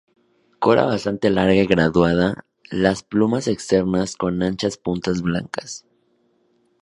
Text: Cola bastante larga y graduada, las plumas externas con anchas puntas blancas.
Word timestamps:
Cola 0.57 0.85
bastante 0.85 1.29
larga 1.29 1.53
y 1.53 1.67
graduada, 1.67 2.47
las 2.71 3.03
plumas 3.03 3.47
externas 3.47 4.15
con 4.15 4.41
anchas 4.41 4.77
puntas 4.77 5.21
blancas. 5.21 5.85